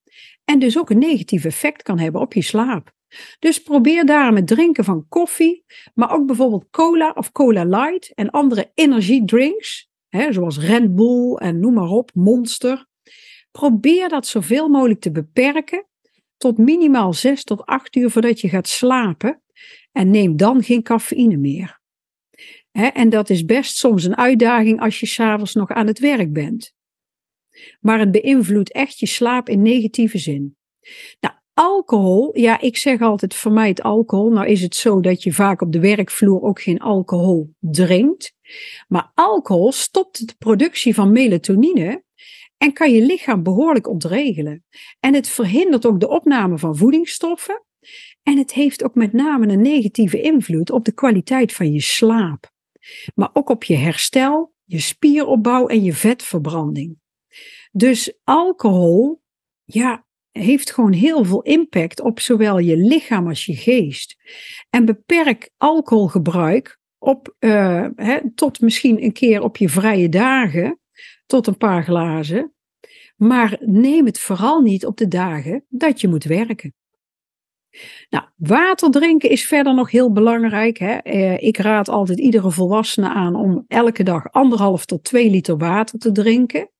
En 0.44 0.58
dus 0.58 0.78
ook 0.78 0.90
een 0.90 0.98
negatief 0.98 1.44
effect 1.44 1.82
kan 1.82 1.98
hebben 1.98 2.20
op 2.20 2.32
je 2.32 2.42
slaap. 2.42 2.92
Dus 3.38 3.62
probeer 3.62 4.06
daarom 4.06 4.36
het 4.36 4.46
drinken 4.46 4.84
van 4.84 5.08
koffie, 5.08 5.64
maar 5.94 6.12
ook 6.12 6.26
bijvoorbeeld 6.26 6.70
cola 6.70 7.12
of 7.14 7.32
cola 7.32 7.64
light 7.64 8.14
en 8.14 8.30
andere 8.30 8.70
energiedrinks, 8.74 9.90
hè, 10.08 10.32
zoals 10.32 10.58
Red 10.58 10.94
Bull 10.94 11.34
en 11.34 11.60
noem 11.60 11.74
maar 11.74 11.90
op, 11.90 12.10
Monster. 12.14 12.86
Probeer 13.50 14.08
dat 14.08 14.26
zoveel 14.26 14.68
mogelijk 14.68 15.00
te 15.00 15.10
beperken 15.10 15.86
tot 16.42 16.58
minimaal 16.58 17.12
6 17.12 17.44
tot 17.44 17.66
8 17.66 17.96
uur 17.96 18.10
voordat 18.10 18.40
je 18.40 18.48
gaat 18.48 18.68
slapen 18.68 19.42
en 19.92 20.10
neem 20.10 20.36
dan 20.36 20.62
geen 20.62 20.82
cafeïne 20.82 21.36
meer. 21.36 21.80
En 22.72 23.08
dat 23.08 23.30
is 23.30 23.44
best 23.44 23.76
soms 23.76 24.04
een 24.04 24.16
uitdaging 24.16 24.80
als 24.80 25.00
je 25.00 25.06
s'avonds 25.06 25.54
nog 25.54 25.70
aan 25.70 25.86
het 25.86 25.98
werk 25.98 26.32
bent 26.32 26.74
maar 27.80 27.98
het 27.98 28.10
beïnvloedt 28.10 28.72
echt 28.72 28.98
je 28.98 29.06
slaap 29.06 29.48
in 29.48 29.62
negatieve 29.62 30.18
zin. 30.18 30.56
Nou, 31.20 31.34
alcohol, 31.54 32.38
ja, 32.38 32.60
ik 32.60 32.76
zeg 32.76 33.00
altijd 33.00 33.34
vermijd 33.34 33.82
alcohol. 33.82 34.30
Nou 34.30 34.46
is 34.46 34.62
het 34.62 34.76
zo 34.76 35.00
dat 35.00 35.22
je 35.22 35.32
vaak 35.32 35.62
op 35.62 35.72
de 35.72 35.80
werkvloer 35.80 36.42
ook 36.42 36.62
geen 36.62 36.78
alcohol 36.78 37.54
drinkt. 37.58 38.34
Maar 38.88 39.10
alcohol 39.14 39.72
stopt 39.72 40.26
de 40.26 40.34
productie 40.38 40.94
van 40.94 41.12
melatonine 41.12 42.04
en 42.62 42.72
kan 42.72 42.92
je 42.92 43.02
lichaam 43.02 43.42
behoorlijk 43.42 43.88
ontregelen. 43.88 44.64
En 45.00 45.14
het 45.14 45.28
verhindert 45.28 45.86
ook 45.86 46.00
de 46.00 46.08
opname 46.08 46.58
van 46.58 46.76
voedingsstoffen. 46.76 47.64
En 48.22 48.38
het 48.38 48.52
heeft 48.52 48.84
ook 48.84 48.94
met 48.94 49.12
name 49.12 49.48
een 49.48 49.60
negatieve 49.60 50.20
invloed 50.20 50.70
op 50.70 50.84
de 50.84 50.92
kwaliteit 50.92 51.52
van 51.52 51.72
je 51.72 51.80
slaap. 51.80 52.50
Maar 53.14 53.30
ook 53.32 53.48
op 53.48 53.64
je 53.64 53.76
herstel, 53.76 54.54
je 54.64 54.80
spieropbouw 54.80 55.66
en 55.66 55.84
je 55.84 55.92
vetverbranding. 55.92 56.98
Dus 57.72 58.18
alcohol, 58.24 59.22
ja, 59.64 60.06
heeft 60.30 60.72
gewoon 60.72 60.92
heel 60.92 61.24
veel 61.24 61.42
impact 61.42 62.00
op 62.00 62.20
zowel 62.20 62.58
je 62.58 62.76
lichaam 62.76 63.28
als 63.28 63.44
je 63.44 63.56
geest. 63.56 64.16
En 64.70 64.84
beperk 64.84 65.50
alcoholgebruik 65.56 66.78
op, 66.98 67.36
uh, 67.38 67.86
tot 68.34 68.60
misschien 68.60 69.02
een 69.02 69.12
keer 69.12 69.42
op 69.42 69.56
je 69.56 69.68
vrije 69.68 70.08
dagen, 70.08 70.80
tot 71.26 71.46
een 71.46 71.56
paar 71.56 71.84
glazen. 71.84 72.51
Maar 73.22 73.56
neem 73.60 74.06
het 74.06 74.20
vooral 74.20 74.60
niet 74.60 74.86
op 74.86 74.96
de 74.96 75.08
dagen 75.08 75.64
dat 75.68 76.00
je 76.00 76.08
moet 76.08 76.24
werken. 76.24 76.74
Nou, 78.10 78.24
water 78.36 78.90
drinken 78.90 79.30
is 79.30 79.46
verder 79.46 79.74
nog 79.74 79.90
heel 79.90 80.12
belangrijk. 80.12 80.78
Hè. 80.78 80.96
Eh, 80.96 81.42
ik 81.42 81.56
raad 81.56 81.88
altijd 81.88 82.18
iedere 82.18 82.50
volwassene 82.50 83.08
aan 83.08 83.34
om 83.34 83.64
elke 83.68 84.02
dag 84.02 84.32
anderhalf 84.32 84.84
tot 84.84 85.04
twee 85.04 85.30
liter 85.30 85.56
water 85.56 85.98
te 85.98 86.12
drinken. 86.12 86.70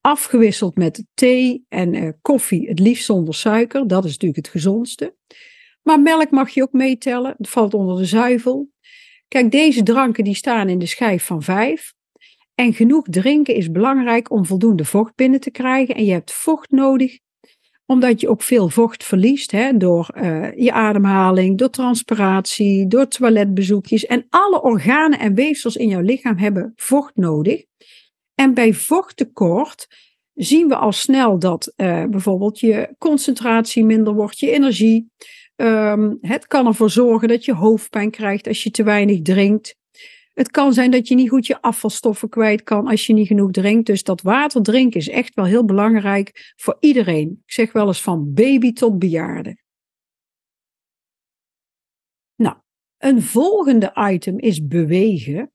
Afgewisseld 0.00 0.76
met 0.76 1.04
thee 1.14 1.64
en 1.68 1.94
eh, 1.94 2.08
koffie, 2.22 2.68
het 2.68 2.78
liefst 2.78 3.04
zonder 3.04 3.34
suiker. 3.34 3.86
Dat 3.86 4.04
is 4.04 4.10
natuurlijk 4.10 4.46
het 4.46 4.54
gezondste. 4.54 5.16
Maar 5.82 6.00
melk 6.00 6.30
mag 6.30 6.50
je 6.50 6.62
ook 6.62 6.72
meetellen. 6.72 7.34
Het 7.36 7.48
valt 7.48 7.74
onder 7.74 7.96
de 7.96 8.04
zuivel. 8.04 8.70
Kijk, 9.28 9.50
deze 9.50 9.82
dranken 9.82 10.24
die 10.24 10.34
staan 10.34 10.68
in 10.68 10.78
de 10.78 10.86
schijf 10.86 11.24
van 11.24 11.42
vijf. 11.42 11.92
En 12.60 12.74
genoeg 12.74 13.06
drinken 13.10 13.54
is 13.54 13.70
belangrijk 13.70 14.30
om 14.30 14.46
voldoende 14.46 14.84
vocht 14.84 15.14
binnen 15.14 15.40
te 15.40 15.50
krijgen. 15.50 15.94
En 15.94 16.04
je 16.04 16.12
hebt 16.12 16.32
vocht 16.32 16.70
nodig 16.70 17.18
omdat 17.86 18.20
je 18.20 18.28
ook 18.28 18.42
veel 18.42 18.68
vocht 18.68 19.04
verliest 19.04 19.50
hè, 19.50 19.76
door 19.76 20.10
uh, 20.14 20.56
je 20.56 20.72
ademhaling, 20.72 21.58
door 21.58 21.70
transpiratie, 21.70 22.86
door 22.86 23.08
toiletbezoekjes. 23.08 24.06
En 24.06 24.26
alle 24.28 24.62
organen 24.62 25.18
en 25.18 25.34
weefsels 25.34 25.76
in 25.76 25.88
jouw 25.88 26.00
lichaam 26.00 26.36
hebben 26.36 26.72
vocht 26.76 27.16
nodig. 27.16 27.64
En 28.34 28.54
bij 28.54 28.72
vochttekort 28.72 29.86
zien 30.34 30.68
we 30.68 30.76
al 30.76 30.92
snel 30.92 31.38
dat 31.38 31.72
uh, 31.76 32.04
bijvoorbeeld 32.04 32.60
je 32.60 32.94
concentratie 32.98 33.84
minder 33.84 34.14
wordt, 34.14 34.38
je 34.38 34.50
energie. 34.50 35.10
Um, 35.56 36.18
het 36.20 36.46
kan 36.46 36.66
ervoor 36.66 36.90
zorgen 36.90 37.28
dat 37.28 37.44
je 37.44 37.54
hoofdpijn 37.54 38.10
krijgt 38.10 38.46
als 38.46 38.62
je 38.62 38.70
te 38.70 38.82
weinig 38.82 39.22
drinkt. 39.22 39.78
Het 40.34 40.50
kan 40.50 40.72
zijn 40.72 40.90
dat 40.90 41.08
je 41.08 41.14
niet 41.14 41.28
goed 41.28 41.46
je 41.46 41.62
afvalstoffen 41.62 42.28
kwijt 42.28 42.62
kan 42.62 42.86
als 42.86 43.06
je 43.06 43.12
niet 43.12 43.26
genoeg 43.26 43.50
drinkt. 43.50 43.86
Dus 43.86 44.02
dat 44.02 44.22
water 44.22 44.62
drinken 44.62 45.00
is 45.00 45.08
echt 45.08 45.34
wel 45.34 45.44
heel 45.44 45.64
belangrijk 45.64 46.52
voor 46.56 46.76
iedereen. 46.80 47.42
Ik 47.46 47.52
zeg 47.52 47.72
wel 47.72 47.86
eens 47.86 48.02
van 48.02 48.34
baby 48.34 48.72
tot 48.72 48.98
bejaarde. 48.98 49.58
Nou, 52.36 52.56
een 52.98 53.22
volgende 53.22 53.92
item 54.10 54.38
is 54.38 54.66
bewegen. 54.66 55.52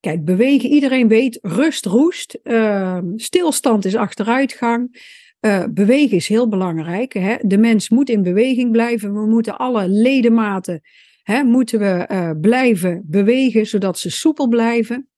Kijk, 0.00 0.24
bewegen, 0.24 0.70
iedereen 0.70 1.08
weet, 1.08 1.38
rust 1.42 1.86
roest, 1.86 2.38
uh, 2.42 2.98
stilstand 3.16 3.84
is 3.84 3.94
achteruitgang. 3.94 5.10
Uh, 5.40 5.64
bewegen 5.70 6.16
is 6.16 6.28
heel 6.28 6.48
belangrijk. 6.48 7.12
Hè? 7.12 7.36
De 7.40 7.58
mens 7.58 7.88
moet 7.88 8.08
in 8.08 8.22
beweging 8.22 8.70
blijven. 8.70 9.12
We 9.12 9.26
moeten 9.26 9.58
alle 9.58 9.88
ledematen 9.88 10.80
Hè, 11.22 11.42
moeten 11.42 11.78
we 11.78 12.08
uh, 12.08 12.30
blijven 12.40 13.02
bewegen 13.06 13.66
zodat 13.66 13.98
ze 13.98 14.10
soepel 14.10 14.48
blijven. 14.48 15.08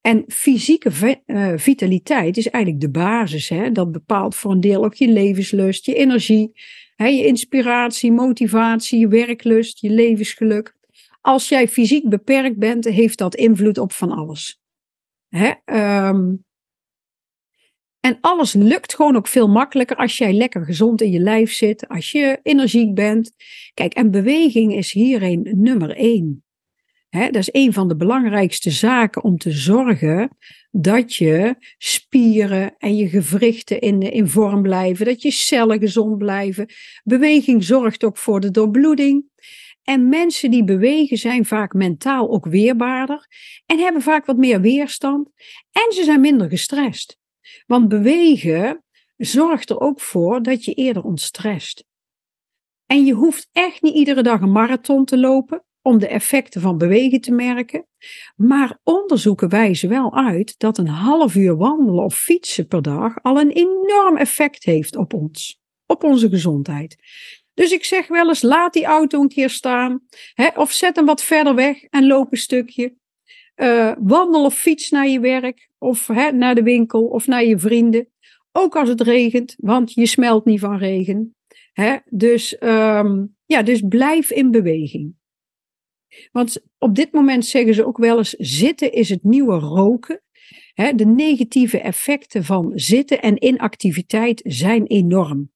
En 0.00 0.24
fysieke 0.28 1.20
uh, 1.26 1.52
vitaliteit 1.56 2.36
is 2.36 2.50
eigenlijk 2.50 2.84
de 2.84 2.90
basis. 2.90 3.48
Hè? 3.48 3.72
Dat 3.72 3.92
bepaalt 3.92 4.34
voor 4.34 4.50
een 4.50 4.60
deel 4.60 4.84
ook 4.84 4.94
je 4.94 5.08
levenslust, 5.08 5.86
je 5.86 5.94
energie, 5.94 6.52
hè, 6.96 7.06
je 7.06 7.26
inspiratie, 7.26 8.12
motivatie, 8.12 8.98
je 8.98 9.08
werklust, 9.08 9.80
je 9.80 9.90
levensgeluk. 9.90 10.76
Als 11.20 11.48
jij 11.48 11.68
fysiek 11.68 12.08
beperkt 12.08 12.58
bent, 12.58 12.84
heeft 12.84 13.18
dat 13.18 13.34
invloed 13.34 13.78
op 13.78 13.92
van 13.92 14.10
alles. 14.10 14.60
Hè? 15.28 15.52
Um, 16.08 16.44
en 18.00 18.18
alles 18.20 18.52
lukt 18.52 18.94
gewoon 18.94 19.16
ook 19.16 19.28
veel 19.28 19.48
makkelijker 19.48 19.96
als 19.96 20.16
jij 20.16 20.32
lekker 20.32 20.64
gezond 20.64 21.00
in 21.00 21.10
je 21.10 21.18
lijf 21.18 21.52
zit, 21.52 21.88
als 21.88 22.12
je 22.12 22.38
energiek 22.42 22.94
bent. 22.94 23.32
Kijk, 23.74 23.94
en 23.94 24.10
beweging 24.10 24.74
is 24.74 24.92
hierin 24.92 25.50
nummer 25.56 25.96
één. 25.96 26.44
dat 27.10 27.36
is 27.36 27.48
een 27.52 27.72
van 27.72 27.88
de 27.88 27.96
belangrijkste 27.96 28.70
zaken 28.70 29.24
om 29.24 29.38
te 29.38 29.50
zorgen 29.50 30.36
dat 30.70 31.14
je 31.14 31.54
spieren 31.78 32.74
en 32.78 32.96
je 32.96 33.08
gewrichten 33.08 33.80
in, 33.80 34.00
in 34.00 34.28
vorm 34.28 34.62
blijven, 34.62 35.06
dat 35.06 35.22
je 35.22 35.30
cellen 35.30 35.78
gezond 35.78 36.18
blijven. 36.18 36.66
Beweging 37.04 37.64
zorgt 37.64 38.04
ook 38.04 38.16
voor 38.16 38.40
de 38.40 38.50
doorbloeding. 38.50 39.24
En 39.82 40.08
mensen 40.08 40.50
die 40.50 40.64
bewegen 40.64 41.16
zijn 41.16 41.44
vaak 41.44 41.72
mentaal 41.72 42.30
ook 42.30 42.46
weerbaarder 42.46 43.26
en 43.66 43.78
hebben 43.78 44.02
vaak 44.02 44.26
wat 44.26 44.36
meer 44.36 44.60
weerstand 44.60 45.30
en 45.72 45.92
ze 45.92 46.04
zijn 46.04 46.20
minder 46.20 46.48
gestrest. 46.48 47.18
Want 47.66 47.88
bewegen 47.88 48.84
zorgt 49.16 49.70
er 49.70 49.80
ook 49.80 50.00
voor 50.00 50.42
dat 50.42 50.64
je 50.64 50.74
eerder 50.74 51.02
ontstrest. 51.02 51.84
En 52.86 53.04
je 53.04 53.12
hoeft 53.12 53.48
echt 53.52 53.82
niet 53.82 53.94
iedere 53.94 54.22
dag 54.22 54.40
een 54.40 54.52
marathon 54.52 55.04
te 55.04 55.18
lopen 55.18 55.64
om 55.82 55.98
de 55.98 56.08
effecten 56.08 56.60
van 56.60 56.78
bewegen 56.78 57.20
te 57.20 57.32
merken. 57.32 57.86
Maar 58.36 58.78
onderzoeken 58.84 59.48
wijzen 59.48 59.88
wel 59.88 60.14
uit 60.16 60.54
dat 60.58 60.78
een 60.78 60.88
half 60.88 61.34
uur 61.34 61.56
wandelen 61.56 62.04
of 62.04 62.18
fietsen 62.18 62.66
per 62.66 62.82
dag 62.82 63.22
al 63.22 63.40
een 63.40 63.50
enorm 63.50 64.16
effect 64.16 64.64
heeft 64.64 64.96
op 64.96 65.14
ons, 65.14 65.60
op 65.86 66.04
onze 66.04 66.28
gezondheid. 66.28 66.96
Dus 67.54 67.70
ik 67.70 67.84
zeg 67.84 68.08
wel 68.08 68.28
eens: 68.28 68.42
laat 68.42 68.72
die 68.72 68.84
auto 68.84 69.20
een 69.20 69.28
keer 69.28 69.50
staan, 69.50 70.00
hè, 70.34 70.48
of 70.54 70.72
zet 70.72 70.96
hem 70.96 71.04
wat 71.04 71.22
verder 71.22 71.54
weg 71.54 71.82
en 71.82 72.06
loop 72.06 72.32
een 72.32 72.38
stukje. 72.38 72.96
Uh, 73.60 73.92
wandel 73.98 74.44
of 74.44 74.54
fiets 74.54 74.90
naar 74.90 75.08
je 75.08 75.20
werk, 75.20 75.70
of 75.78 76.06
hè, 76.06 76.32
naar 76.32 76.54
de 76.54 76.62
winkel, 76.62 77.04
of 77.04 77.26
naar 77.26 77.44
je 77.44 77.58
vrienden. 77.58 78.08
Ook 78.52 78.76
als 78.76 78.88
het 78.88 79.00
regent, 79.00 79.54
want 79.58 79.92
je 79.92 80.06
smelt 80.06 80.44
niet 80.44 80.60
van 80.60 80.76
regen. 80.76 81.36
Hè? 81.72 81.96
Dus, 82.04 82.56
um, 82.60 83.36
ja, 83.46 83.62
dus 83.62 83.82
blijf 83.88 84.30
in 84.30 84.50
beweging. 84.50 85.16
Want 86.32 86.62
op 86.78 86.94
dit 86.94 87.12
moment 87.12 87.46
zeggen 87.46 87.74
ze 87.74 87.86
ook 87.86 87.98
wel 87.98 88.18
eens: 88.18 88.34
zitten 88.38 88.92
is 88.92 89.08
het 89.08 89.22
nieuwe 89.24 89.58
roken. 89.58 90.22
Hè? 90.74 90.92
De 90.92 91.06
negatieve 91.06 91.80
effecten 91.80 92.44
van 92.44 92.72
zitten 92.74 93.22
en 93.22 93.44
inactiviteit 93.44 94.40
zijn 94.44 94.86
enorm. 94.86 95.50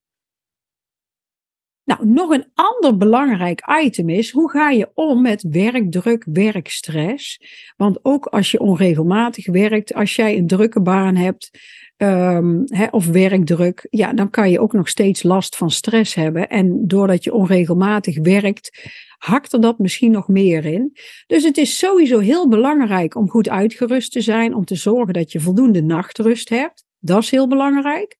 Nou, 1.84 2.06
nog 2.06 2.30
een 2.30 2.46
ander 2.54 2.96
belangrijk 2.96 3.62
item 3.82 4.08
is, 4.08 4.30
hoe 4.30 4.50
ga 4.50 4.70
je 4.70 4.90
om 4.94 5.22
met 5.22 5.42
werkdruk, 5.50 6.26
werkstress? 6.32 7.40
Want 7.76 7.98
ook 8.02 8.26
als 8.26 8.50
je 8.50 8.60
onregelmatig 8.60 9.46
werkt, 9.46 9.94
als 9.94 10.16
jij 10.16 10.36
een 10.36 10.46
drukke 10.46 10.80
baan 10.80 11.16
hebt 11.16 11.50
um, 11.96 12.64
of 12.90 13.06
werkdruk, 13.06 13.86
ja, 13.90 14.12
dan 14.12 14.30
kan 14.30 14.50
je 14.50 14.60
ook 14.60 14.72
nog 14.72 14.88
steeds 14.88 15.22
last 15.22 15.56
van 15.56 15.70
stress 15.70 16.14
hebben. 16.14 16.48
En 16.48 16.86
doordat 16.86 17.24
je 17.24 17.32
onregelmatig 17.34 18.18
werkt, 18.18 18.90
hakt 19.18 19.52
er 19.52 19.60
dat 19.60 19.78
misschien 19.78 20.10
nog 20.10 20.28
meer 20.28 20.64
in. 20.64 20.92
Dus 21.26 21.44
het 21.44 21.56
is 21.56 21.78
sowieso 21.78 22.18
heel 22.18 22.48
belangrijk 22.48 23.14
om 23.14 23.30
goed 23.30 23.48
uitgerust 23.48 24.12
te 24.12 24.20
zijn, 24.20 24.54
om 24.54 24.64
te 24.64 24.76
zorgen 24.76 25.12
dat 25.12 25.32
je 25.32 25.40
voldoende 25.40 25.82
nachtrust 25.82 26.48
hebt. 26.48 26.84
Dat 26.98 27.22
is 27.22 27.30
heel 27.30 27.48
belangrijk. 27.48 28.16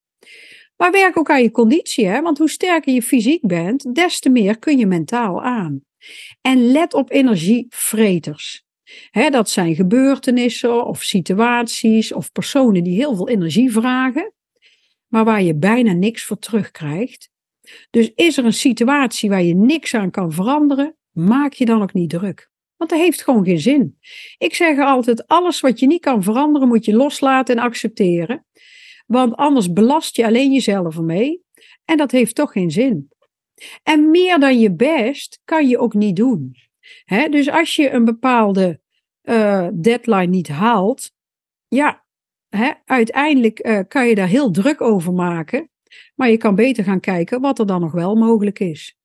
Maar 0.83 0.93
werk 0.93 1.19
ook 1.19 1.31
aan 1.31 1.43
je 1.43 1.51
conditie, 1.51 2.07
hè? 2.07 2.23
want 2.23 2.39
hoe 2.39 2.51
sterker 2.51 2.95
je 2.95 3.03
fysiek 3.03 3.47
bent, 3.47 3.95
des 3.95 4.21
te 4.21 4.29
meer 4.29 4.59
kun 4.59 4.79
je 4.79 4.87
mentaal 4.87 5.43
aan. 5.43 5.85
En 6.41 6.73
let 6.73 6.95
op 6.95 7.11
energievreters. 7.11 8.65
Hè, 9.11 9.31
dat 9.31 9.51
zijn 9.51 9.75
gebeurtenissen 9.75 10.87
of 10.87 11.03
situaties 11.03 12.13
of 12.13 12.33
personen 12.33 12.85
die 12.85 12.95
heel 12.95 13.17
veel 13.17 13.29
energie 13.29 13.73
vragen, 13.73 14.33
maar 15.07 15.25
waar 15.25 15.43
je 15.43 15.55
bijna 15.55 15.93
niks 15.93 16.25
voor 16.25 16.39
terugkrijgt. 16.39 17.31
Dus 17.91 18.13
is 18.15 18.37
er 18.37 18.45
een 18.45 18.53
situatie 18.53 19.31
waar 19.31 19.43
je 19.43 19.55
niks 19.55 19.95
aan 19.95 20.11
kan 20.11 20.33
veranderen, 20.33 20.97
maak 21.11 21.53
je 21.53 21.65
dan 21.65 21.83
ook 21.83 21.93
niet 21.93 22.11
druk. 22.11 22.51
Want 22.77 22.91
dat 22.91 22.99
heeft 22.99 23.23
gewoon 23.23 23.45
geen 23.45 23.61
zin. 23.61 23.99
Ik 24.39 24.55
zeg 24.55 24.79
altijd: 24.79 25.27
alles 25.27 25.61
wat 25.61 25.81
je 25.81 25.87
niet 25.87 26.01
kan 26.01 26.23
veranderen, 26.23 26.69
moet 26.69 26.85
je 26.85 26.95
loslaten 26.95 27.57
en 27.57 27.63
accepteren. 27.63 28.47
Want 29.07 29.37
anders 29.37 29.73
belast 29.73 30.17
je 30.17 30.27
alleen 30.27 30.53
jezelf 30.53 30.97
ermee. 30.97 31.43
En 31.85 31.97
dat 31.97 32.11
heeft 32.11 32.35
toch 32.35 32.53
geen 32.53 32.71
zin. 32.71 33.11
En 33.83 34.11
meer 34.11 34.39
dan 34.39 34.59
je 34.59 34.75
best 34.75 35.41
kan 35.45 35.69
je 35.69 35.79
ook 35.79 35.95
niet 35.95 36.17
doen. 36.17 36.57
dus 37.31 37.51
als 37.51 37.77
je 37.77 37.91
een 37.91 38.05
bepaalde 38.05 38.81
uh, 39.23 39.69
deadline 39.73 40.27
niet 40.27 40.49
haalt, 40.49 41.13
ja, 41.69 42.05
uiteindelijk 42.85 43.67
uh, 43.67 43.81
kan 43.89 44.09
je 44.09 44.15
daar 44.15 44.29
heel 44.29 44.51
druk 44.51 44.81
over 44.81 45.13
maken. 45.13 45.71
Maar 46.15 46.31
je 46.31 46.37
kan 46.37 46.55
beter 46.55 46.85
gaan 46.85 47.01
kijken 47.01 47.41
wat 47.41 47.59
er 47.59 47.67
dan 47.67 47.81
nog 47.81 47.93
wel 47.93 48.15
mogelijk 48.15 48.59
is. 48.59 48.97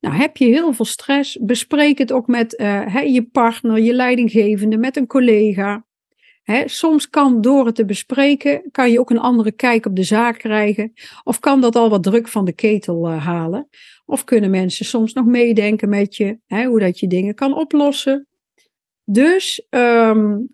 Nou, 0.00 0.16
heb 0.16 0.36
je 0.36 0.44
heel 0.44 0.72
veel 0.72 0.84
stress, 0.84 1.38
bespreek 1.40 1.98
het 1.98 2.12
ook 2.12 2.26
met 2.26 2.60
uh, 2.60 3.14
je 3.14 3.28
partner, 3.32 3.78
je 3.78 3.92
leidinggevende, 3.92 4.76
met 4.76 4.96
een 4.96 5.06
collega 5.06 5.86
soms 6.64 7.10
kan 7.10 7.40
door 7.40 7.66
het 7.66 7.74
te 7.74 7.84
bespreken, 7.84 8.62
kan 8.70 8.90
je 8.90 9.00
ook 9.00 9.10
een 9.10 9.18
andere 9.18 9.52
kijk 9.52 9.86
op 9.86 9.96
de 9.96 10.02
zaak 10.02 10.38
krijgen. 10.38 10.92
Of 11.22 11.38
kan 11.38 11.60
dat 11.60 11.76
al 11.76 11.90
wat 11.90 12.02
druk 12.02 12.28
van 12.28 12.44
de 12.44 12.52
ketel 12.52 13.10
uh, 13.10 13.26
halen. 13.26 13.68
Of 14.06 14.24
kunnen 14.24 14.50
mensen 14.50 14.84
soms 14.84 15.12
nog 15.12 15.24
meedenken 15.24 15.88
met 15.88 16.16
je, 16.16 16.38
hoe 16.46 16.80
dat 16.80 16.98
je 16.98 17.06
dingen 17.06 17.34
kan 17.34 17.54
oplossen. 17.54 18.28
Dus 19.04 19.66
um, 19.70 20.48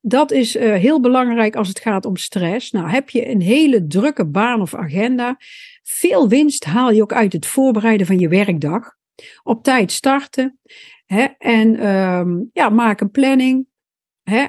dat 0.00 0.30
is 0.30 0.56
uh, 0.56 0.74
heel 0.74 1.00
belangrijk 1.00 1.56
als 1.56 1.68
het 1.68 1.80
gaat 1.80 2.04
om 2.04 2.16
stress. 2.16 2.70
Nou, 2.70 2.88
heb 2.88 3.10
je 3.10 3.28
een 3.28 3.40
hele 3.40 3.86
drukke 3.86 4.26
baan 4.26 4.60
of 4.60 4.74
agenda, 4.74 5.36
veel 5.82 6.28
winst 6.28 6.64
haal 6.64 6.90
je 6.90 7.02
ook 7.02 7.12
uit 7.12 7.32
het 7.32 7.46
voorbereiden 7.46 8.06
van 8.06 8.18
je 8.18 8.28
werkdag. 8.28 8.96
Op 9.42 9.64
tijd 9.64 9.92
starten 9.92 10.58
en 11.38 11.86
um, 11.86 12.50
ja, 12.52 12.68
maak 12.68 13.00
een 13.00 13.10
planning. 13.10 13.66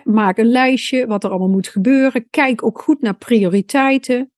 Maak 0.04 0.38
een 0.38 0.52
lijstje 0.52 1.08
wat 1.08 1.24
er 1.24 1.30
allemaal 1.30 1.50
moet 1.50 1.68
gebeuren. 1.68 2.30
Kijk 2.30 2.64
ook 2.64 2.82
goed 2.82 3.02
naar 3.02 3.18
prioriteiten. 3.18 4.32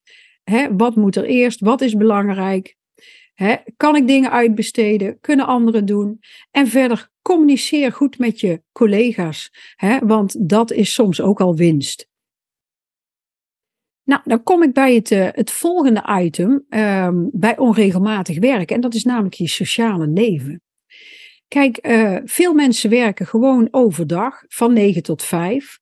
Wat 0.78 0.96
moet 0.96 1.16
er 1.16 1.26
eerst? 1.26 1.60
Wat 1.60 1.82
is 1.82 1.96
belangrijk? 1.96 2.76
Kan 3.78 3.96
ik 3.96 4.08
dingen 4.08 4.32
uitbesteden? 4.32 5.20
Kunnen 5.22 5.46
anderen 5.46 5.86
doen? 5.86 6.20
En 6.52 6.68
verder 6.68 7.10
communiceer 7.22 7.92
goed 7.92 8.18
met 8.18 8.40
je 8.40 8.62
collega's, 8.72 9.52
want 10.00 10.50
dat 10.50 10.72
is 10.72 10.94
soms 10.94 11.22
ook 11.22 11.42
al 11.42 11.56
winst. 11.56 12.08
Nou, 14.04 14.22
dan 14.24 14.44
kom 14.44 14.64
ik 14.64 14.74
bij 14.74 14.96
het, 14.96 15.12
uh, 15.12 15.28
het 15.32 15.52
volgende 15.52 16.20
item, 16.22 16.66
um, 16.70 17.30
bij 17.34 17.58
onregelmatig 17.58 18.40
werk. 18.40 18.72
En 18.72 18.82
dat 18.82 18.94
is 18.94 19.04
namelijk 19.04 19.34
je 19.34 19.48
sociale 19.48 20.08
leven. 20.08 20.62
Kijk, 21.56 21.88
uh, 21.88 22.18
veel 22.24 22.54
mensen 22.54 22.90
werken 22.90 23.26
gewoon 23.26 23.68
overdag 23.72 24.44
van 24.48 24.74
9 24.74 25.04
tot 25.04 25.24
5. 25.24 25.80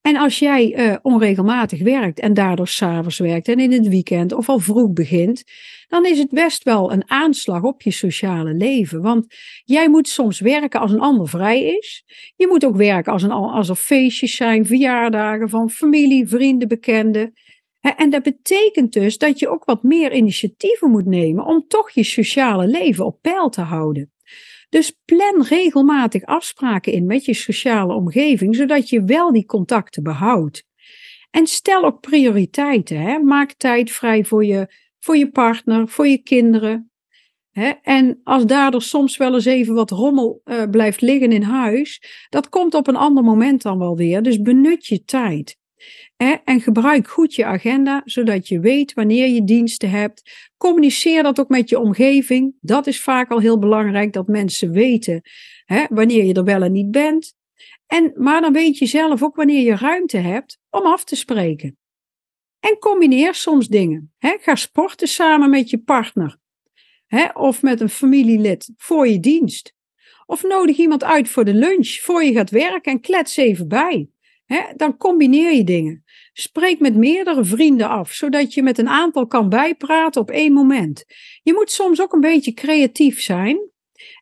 En 0.00 0.16
als 0.16 0.38
jij 0.38 0.76
uh, 0.76 0.96
onregelmatig 1.02 1.82
werkt 1.82 2.20
en 2.20 2.34
daardoor 2.34 2.68
s'avonds 2.68 3.18
werkt 3.18 3.48
en 3.48 3.60
in 3.60 3.72
het 3.72 3.88
weekend 3.88 4.32
of 4.32 4.48
al 4.48 4.58
vroeg 4.58 4.92
begint, 4.92 5.44
dan 5.88 6.06
is 6.06 6.18
het 6.18 6.30
best 6.30 6.62
wel 6.62 6.92
een 6.92 7.10
aanslag 7.10 7.62
op 7.62 7.82
je 7.82 7.90
sociale 7.90 8.54
leven. 8.54 9.02
Want 9.02 9.26
jij 9.64 9.88
moet 9.88 10.08
soms 10.08 10.40
werken 10.40 10.80
als 10.80 10.92
een 10.92 11.00
ander 11.00 11.28
vrij 11.28 11.62
is. 11.62 12.04
Je 12.36 12.46
moet 12.46 12.64
ook 12.64 12.76
werken 12.76 13.12
als, 13.12 13.28
als 13.28 13.68
er 13.68 13.76
feestjes 13.76 14.36
zijn, 14.36 14.66
verjaardagen 14.66 15.48
van 15.48 15.70
familie, 15.70 16.28
vrienden, 16.28 16.68
bekenden. 16.68 17.32
En 17.80 18.10
dat 18.10 18.22
betekent 18.22 18.92
dus 18.92 19.18
dat 19.18 19.38
je 19.38 19.48
ook 19.48 19.64
wat 19.64 19.82
meer 19.82 20.12
initiatieven 20.12 20.90
moet 20.90 21.06
nemen 21.06 21.44
om 21.44 21.64
toch 21.68 21.90
je 21.90 22.04
sociale 22.04 22.66
leven 22.66 23.06
op 23.06 23.18
peil 23.20 23.48
te 23.48 23.60
houden. 23.60 24.12
Dus 24.72 24.92
plan 25.04 25.42
regelmatig 25.48 26.24
afspraken 26.24 26.92
in 26.92 27.06
met 27.06 27.24
je 27.24 27.34
sociale 27.34 27.94
omgeving, 27.94 28.56
zodat 28.56 28.88
je 28.88 29.04
wel 29.04 29.32
die 29.32 29.44
contacten 29.44 30.02
behoudt. 30.02 30.64
En 31.30 31.46
stel 31.46 31.84
ook 31.84 32.00
prioriteiten. 32.00 33.00
Hè? 33.00 33.18
Maak 33.18 33.52
tijd 33.52 33.90
vrij 33.90 34.24
voor 34.24 34.44
je, 34.44 34.74
voor 34.98 35.16
je 35.16 35.30
partner, 35.30 35.88
voor 35.88 36.06
je 36.06 36.22
kinderen. 36.22 36.90
En 37.82 38.20
als 38.24 38.46
daardoor 38.46 38.82
soms 38.82 39.16
wel 39.16 39.34
eens 39.34 39.44
even 39.44 39.74
wat 39.74 39.90
rommel 39.90 40.40
uh, 40.44 40.62
blijft 40.70 41.00
liggen 41.00 41.32
in 41.32 41.42
huis, 41.42 42.02
dat 42.28 42.48
komt 42.48 42.74
op 42.74 42.86
een 42.86 42.96
ander 42.96 43.24
moment 43.24 43.62
dan 43.62 43.78
wel 43.78 43.96
weer. 43.96 44.22
Dus 44.22 44.40
benut 44.40 44.86
je 44.86 45.04
tijd. 45.04 45.56
En 46.44 46.60
gebruik 46.60 47.08
goed 47.08 47.34
je 47.34 47.44
agenda, 47.44 48.02
zodat 48.04 48.48
je 48.48 48.60
weet 48.60 48.92
wanneer 48.92 49.28
je 49.28 49.44
diensten 49.44 49.90
hebt. 49.90 50.50
Communiceer 50.56 51.22
dat 51.22 51.40
ook 51.40 51.48
met 51.48 51.68
je 51.68 51.78
omgeving. 51.78 52.54
Dat 52.60 52.86
is 52.86 53.02
vaak 53.02 53.30
al 53.30 53.38
heel 53.38 53.58
belangrijk, 53.58 54.12
dat 54.12 54.26
mensen 54.26 54.70
weten 54.70 55.20
hè, 55.64 55.84
wanneer 55.88 56.24
je 56.24 56.34
er 56.34 56.44
wel 56.44 56.62
en 56.62 56.72
niet 56.72 56.90
bent. 56.90 57.34
En, 57.86 58.12
maar 58.14 58.40
dan 58.40 58.52
weet 58.52 58.78
je 58.78 58.86
zelf 58.86 59.22
ook 59.22 59.36
wanneer 59.36 59.62
je 59.62 59.76
ruimte 59.76 60.16
hebt 60.16 60.58
om 60.70 60.82
af 60.82 61.04
te 61.04 61.16
spreken. 61.16 61.76
En 62.60 62.78
combineer 62.78 63.34
soms 63.34 63.68
dingen. 63.68 64.12
Hè. 64.18 64.36
Ga 64.40 64.54
sporten 64.54 65.08
samen 65.08 65.50
met 65.50 65.70
je 65.70 65.78
partner. 65.78 66.38
Hè, 67.06 67.24
of 67.32 67.62
met 67.62 67.80
een 67.80 67.88
familielid 67.88 68.72
voor 68.76 69.08
je 69.08 69.20
dienst. 69.20 69.74
Of 70.26 70.42
nodig 70.42 70.76
iemand 70.76 71.04
uit 71.04 71.28
voor 71.28 71.44
de 71.44 71.54
lunch 71.54 71.88
voor 71.88 72.24
je 72.24 72.32
gaat 72.32 72.50
werken 72.50 72.92
en 72.92 73.00
klets 73.00 73.36
even 73.36 73.68
bij 73.68 74.11
dan 74.76 74.96
combineer 74.96 75.52
je 75.52 75.64
dingen. 75.64 76.04
Spreek 76.32 76.80
met 76.80 76.96
meerdere 76.96 77.44
vrienden 77.44 77.88
af, 77.88 78.12
zodat 78.12 78.54
je 78.54 78.62
met 78.62 78.78
een 78.78 78.88
aantal 78.88 79.26
kan 79.26 79.48
bijpraten 79.48 80.20
op 80.20 80.30
één 80.30 80.52
moment. 80.52 81.04
Je 81.42 81.52
moet 81.52 81.70
soms 81.70 82.00
ook 82.00 82.12
een 82.12 82.20
beetje 82.20 82.52
creatief 82.52 83.20
zijn. 83.20 83.70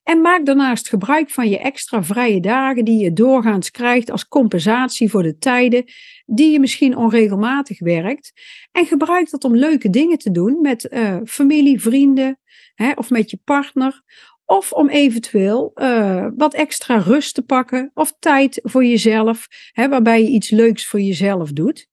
En 0.03 0.21
maak 0.21 0.47
daarnaast 0.47 0.89
gebruik 0.89 1.31
van 1.31 1.49
je 1.49 1.59
extra 1.59 2.05
vrije 2.05 2.41
dagen 2.41 2.85
die 2.85 2.99
je 2.99 3.13
doorgaans 3.13 3.71
krijgt 3.71 4.11
als 4.11 4.29
compensatie 4.29 5.11
voor 5.11 5.23
de 5.23 5.39
tijden 5.39 5.85
die 6.27 6.53
je 6.53 6.61
misschien 6.61 6.97
onregelmatig 6.97 7.81
werkt. 7.81 8.33
En 8.73 8.87
gebruik 8.87 9.31
dat 9.31 9.45
om 9.45 9.57
leuke 9.57 9.91
dingen 9.91 10.19
te 10.19 10.31
doen 10.31 10.61
met 10.61 10.89
uh, 10.91 11.17
familie, 11.25 11.81
vrienden 11.81 12.39
hè, 12.75 12.93
of 12.93 13.11
met 13.11 13.31
je 13.31 13.39
partner. 13.45 14.03
Of 14.51 14.73
om 14.73 14.89
eventueel 14.89 15.73
uh, 15.75 16.27
wat 16.37 16.55
extra 16.55 16.97
rust 16.97 17.35
te 17.35 17.43
pakken 17.43 17.91
of 17.95 18.17
tijd 18.19 18.61
voor 18.63 18.85
jezelf, 18.85 19.47
hè, 19.73 19.89
waarbij 19.89 20.23
je 20.23 20.29
iets 20.29 20.51
leuks 20.51 20.87
voor 20.87 21.01
jezelf 21.01 21.53
doet. 21.53 21.89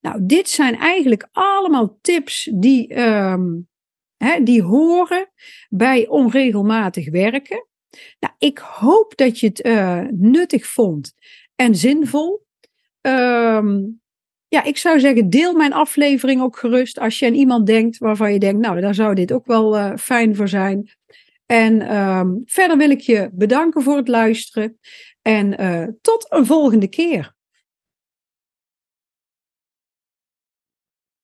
Nou, 0.00 0.18
dit 0.22 0.48
zijn 0.48 0.76
eigenlijk 0.76 1.28
allemaal 1.32 1.98
tips 2.00 2.50
die, 2.54 3.00
um, 3.00 3.68
hè, 4.16 4.42
die 4.42 4.62
horen 4.62 5.28
bij 5.68 6.08
onregelmatig 6.08 7.10
werken. 7.10 7.66
Nou, 8.20 8.34
ik 8.38 8.58
hoop 8.58 9.16
dat 9.16 9.40
je 9.40 9.46
het 9.46 9.66
uh, 9.66 10.00
nuttig 10.10 10.66
vond 10.66 11.14
en 11.54 11.74
zinvol. 11.74 12.46
Um, 13.00 14.00
ja, 14.48 14.64
ik 14.64 14.76
zou 14.76 15.00
zeggen, 15.00 15.30
deel 15.30 15.54
mijn 15.54 15.72
aflevering 15.72 16.42
ook 16.42 16.58
gerust 16.58 16.98
als 16.98 17.18
je 17.18 17.26
aan 17.26 17.34
iemand 17.34 17.66
denkt 17.66 17.98
waarvan 17.98 18.32
je 18.32 18.38
denkt, 18.38 18.60
nou, 18.60 18.80
daar 18.80 18.94
zou 18.94 19.14
dit 19.14 19.32
ook 19.32 19.46
wel 19.46 19.76
uh, 19.76 19.96
fijn 19.96 20.36
voor 20.36 20.48
zijn. 20.48 20.90
En 21.52 21.96
um, 21.96 22.42
verder 22.44 22.76
wil 22.76 22.90
ik 22.90 23.00
je 23.00 23.30
bedanken 23.32 23.82
voor 23.82 23.96
het 23.96 24.08
luisteren. 24.08 24.78
En 25.22 25.62
uh, 25.62 25.86
tot 26.00 26.26
een 26.28 26.46
volgende 26.46 26.88
keer. 26.88 27.31